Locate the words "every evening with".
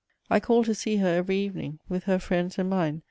1.13-2.05